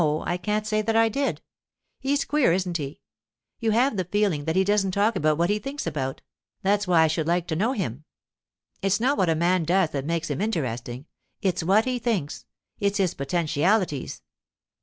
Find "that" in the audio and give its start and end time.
0.81-0.95, 4.45-4.55, 9.91-10.05